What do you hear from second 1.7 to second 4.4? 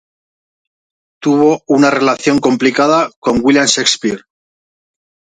relación complicada con William Shakespeare.